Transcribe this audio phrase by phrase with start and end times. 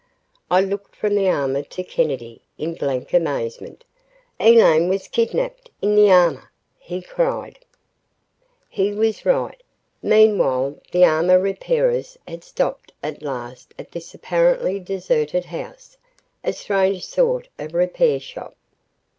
[0.49, 3.85] I looked from the armor to Kennedy, in blank amazement.
[4.39, 7.59] "Elaine was kidnapped in the armor," he cried.........
[8.67, 9.61] He was right.
[10.01, 15.97] Meanwhile, the armor repairers had stopped at last at this apparently deserted house,
[16.43, 18.55] a strange sort of repair shop.